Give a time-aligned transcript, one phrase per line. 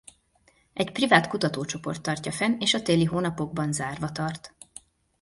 [0.73, 4.55] Egy privát kutatócsoport tartja fenn és a téli hónapokban zárva tart.